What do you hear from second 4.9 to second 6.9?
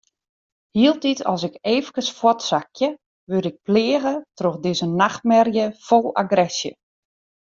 nachtmerje fol agresje.